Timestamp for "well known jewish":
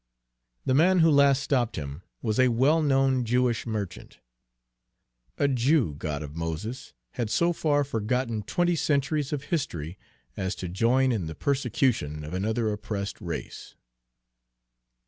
2.47-3.67